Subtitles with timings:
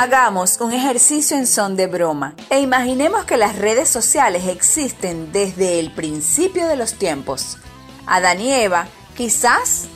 [0.00, 5.80] Hagamos un ejercicio en son de broma e imaginemos que las redes sociales existen desde
[5.80, 7.58] el principio de los tiempos.
[8.06, 8.86] Adán y Eva
[9.16, 9.86] quizás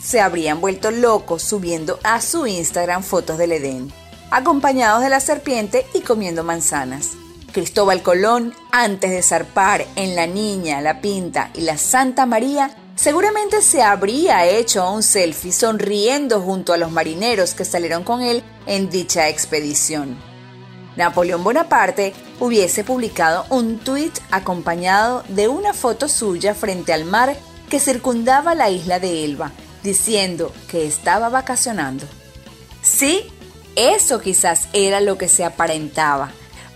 [0.00, 3.92] se habrían vuelto locos subiendo a su Instagram fotos del Edén,
[4.30, 7.14] acompañados de la serpiente y comiendo manzanas.
[7.52, 12.70] Cristóbal Colón, antes de zarpar en La Niña, La Pinta y la Santa María,
[13.00, 18.44] seguramente se habría hecho un selfie sonriendo junto a los marineros que salieron con él
[18.66, 20.18] en dicha expedición.
[20.96, 27.34] Napoleón Bonaparte hubiese publicado un tuit acompañado de una foto suya frente al mar
[27.70, 29.50] que circundaba la isla de Elba,
[29.82, 32.04] diciendo que estaba vacacionando.
[32.82, 33.22] Sí,
[33.76, 36.32] eso quizás era lo que se aparentaba,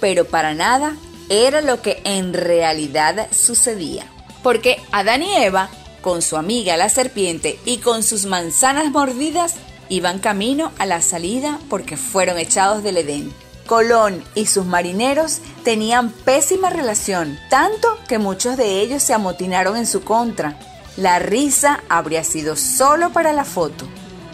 [0.00, 0.96] pero para nada
[1.28, 4.04] era lo que en realidad sucedía.
[4.42, 5.70] Porque Adán y Eva,
[6.08, 9.56] con su amiga la serpiente y con sus manzanas mordidas,
[9.90, 13.30] iban camino a la salida porque fueron echados del Edén.
[13.66, 19.86] Colón y sus marineros tenían pésima relación, tanto que muchos de ellos se amotinaron en
[19.86, 20.58] su contra.
[20.96, 23.86] La risa habría sido solo para la foto.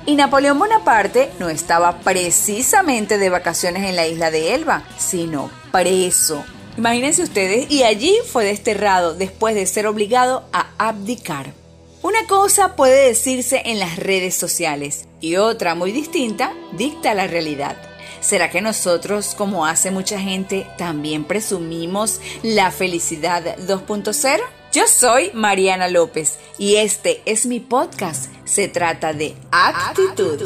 [0.07, 6.45] Y Napoleón Bonaparte no estaba precisamente de vacaciones en la isla de Elba, sino preso.
[6.77, 11.64] Imagínense ustedes, y allí fue desterrado después de ser obligado a abdicar.
[12.05, 17.79] Una cosa puede decirse en las redes sociales y otra muy distinta dicta la realidad.
[18.21, 24.41] ¿Será que nosotros, como hace mucha gente, también presumimos la felicidad 2.0?
[24.71, 28.31] Yo soy Mariana López y este es mi podcast.
[28.45, 30.39] Se trata de actitud.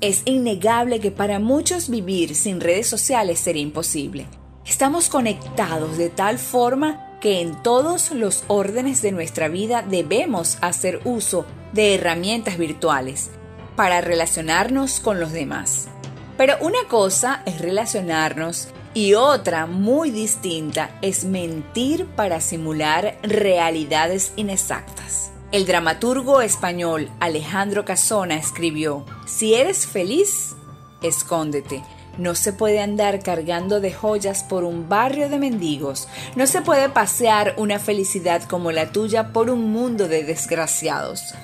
[0.00, 4.28] Es innegable que para muchos vivir sin redes sociales sería imposible.
[4.64, 11.00] Estamos conectados de tal forma que en todos los órdenes de nuestra vida debemos hacer
[11.04, 13.30] uso de herramientas virtuales
[13.76, 15.88] para relacionarnos con los demás.
[16.36, 25.30] Pero una cosa es relacionarnos y otra muy distinta es mentir para simular realidades inexactas.
[25.50, 30.54] El dramaturgo español Alejandro Casona escribió, Si eres feliz,
[31.02, 31.82] escóndete.
[32.18, 36.08] No se puede andar cargando de joyas por un barrio de mendigos.
[36.36, 41.34] No se puede pasear una felicidad como la tuya por un mundo de desgraciados.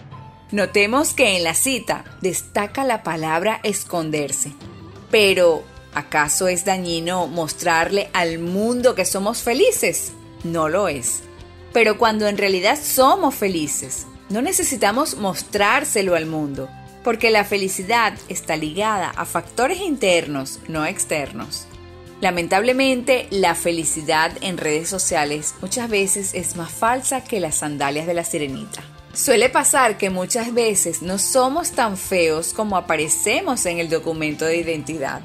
[0.50, 4.52] Notemos que en la cita destaca la palabra esconderse.
[5.10, 5.62] Pero,
[5.94, 10.12] ¿Acaso es dañino mostrarle al mundo que somos felices?
[10.42, 11.22] No lo es.
[11.74, 16.70] Pero cuando en realidad somos felices, no necesitamos mostrárselo al mundo,
[17.04, 21.66] porque la felicidad está ligada a factores internos, no externos.
[22.20, 28.14] Lamentablemente, la felicidad en redes sociales muchas veces es más falsa que las sandalias de
[28.14, 28.82] la sirenita.
[29.12, 34.56] Suele pasar que muchas veces no somos tan feos como aparecemos en el documento de
[34.56, 35.20] identidad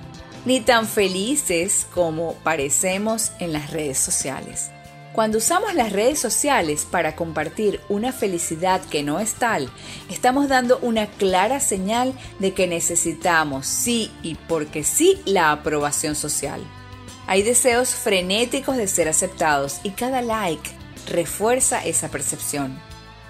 [0.48, 4.72] ni tan felices como parecemos en las redes sociales.
[5.14, 9.70] Cuando usamos las redes sociales para compartir una felicidad que no es tal,
[10.10, 16.62] estamos dando una clara señal de que necesitamos sí y porque sí la aprobación social.
[17.26, 20.70] Hay deseos frenéticos de ser aceptados y cada like
[21.08, 22.80] refuerza esa percepción.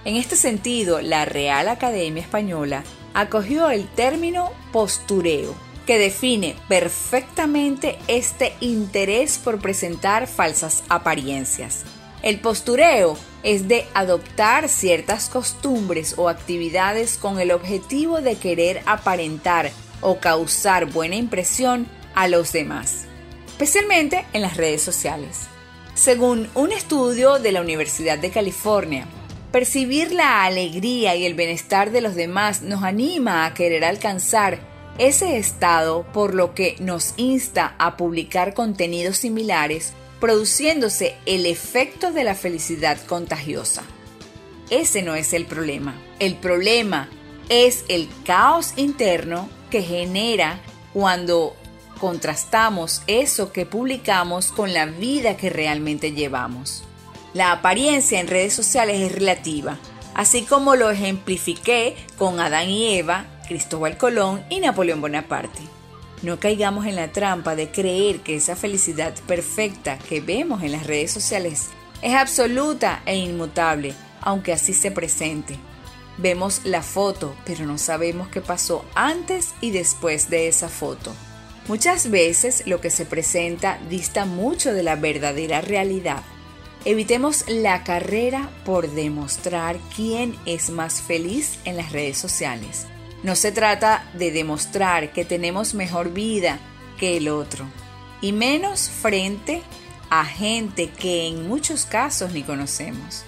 [0.03, 2.83] En este sentido, la Real Academia Española
[3.13, 11.85] acogió el término postureo que define perfectamente este interés por presentar falsas apariencias.
[12.21, 19.71] El postureo es de adoptar ciertas costumbres o actividades con el objetivo de querer aparentar
[20.01, 23.05] o causar buena impresión a los demás,
[23.47, 25.47] especialmente en las redes sociales.
[25.93, 29.07] Según un estudio de la Universidad de California,
[29.53, 35.37] percibir la alegría y el bienestar de los demás nos anima a querer alcanzar ese
[35.37, 42.35] estado por lo que nos insta a publicar contenidos similares, produciéndose el efecto de la
[42.35, 43.83] felicidad contagiosa.
[44.69, 45.95] Ese no es el problema.
[46.19, 47.09] El problema
[47.49, 50.59] es el caos interno que genera
[50.93, 51.55] cuando
[51.99, 56.83] contrastamos eso que publicamos con la vida que realmente llevamos.
[57.33, 59.77] La apariencia en redes sociales es relativa,
[60.15, 65.61] así como lo ejemplifiqué con Adán y Eva Cristóbal Colón y Napoleón Bonaparte.
[66.21, 70.87] No caigamos en la trampa de creer que esa felicidad perfecta que vemos en las
[70.87, 71.69] redes sociales
[72.01, 75.57] es absoluta e inmutable, aunque así se presente.
[76.17, 81.13] Vemos la foto, pero no sabemos qué pasó antes y después de esa foto.
[81.67, 86.23] Muchas veces lo que se presenta dista mucho de la verdadera realidad.
[86.85, 92.87] Evitemos la carrera por demostrar quién es más feliz en las redes sociales.
[93.23, 96.59] No se trata de demostrar que tenemos mejor vida
[96.97, 97.65] que el otro,
[98.21, 99.61] y menos frente
[100.09, 103.23] a gente que en muchos casos ni conocemos.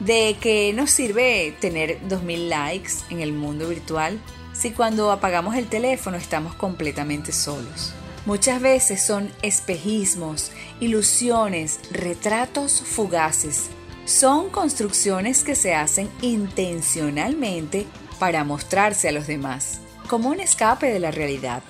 [0.00, 4.18] De que nos sirve tener 2.000 likes en el mundo virtual
[4.52, 7.92] si cuando apagamos el teléfono estamos completamente solos.
[8.26, 13.68] Muchas veces son espejismos, ilusiones, retratos fugaces.
[14.06, 17.86] Son construcciones que se hacen intencionalmente
[18.18, 21.62] para mostrarse a los demás, como un escape de la realidad.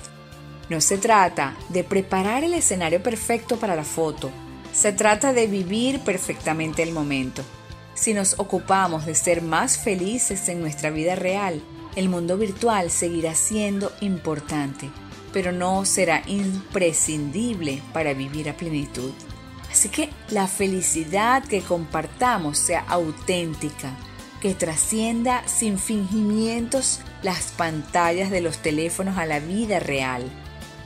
[0.68, 4.30] No se trata de preparar el escenario perfecto para la foto,
[4.74, 7.44] se trata de vivir perfectamente el momento.
[7.94, 11.62] Si nos ocupamos de ser más felices en nuestra vida real,
[11.94, 14.90] el mundo virtual seguirá siendo importante,
[15.32, 19.12] pero no será imprescindible para vivir a plenitud.
[19.70, 23.90] Así que la felicidad que compartamos sea auténtica,
[24.44, 30.30] que trascienda sin fingimientos las pantallas de los teléfonos a la vida real,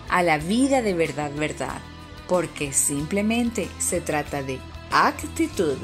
[0.09, 1.81] a la vida de verdad, verdad
[2.29, 4.61] porque simplemente se trata de
[4.93, 5.77] actitud.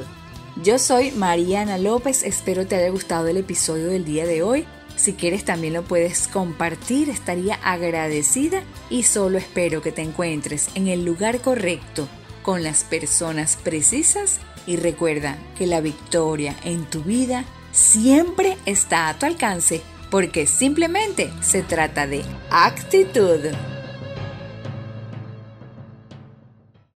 [0.62, 4.66] Yo soy Mariana López, espero te haya gustado el episodio del día de hoy.
[4.94, 10.86] Si quieres también lo puedes compartir, estaría agradecida y solo espero que te encuentres en
[10.86, 12.06] el lugar correcto,
[12.44, 17.44] con las personas precisas y recuerda que la victoria en tu vida
[17.74, 23.40] siempre está a tu alcance porque simplemente se trata de actitud.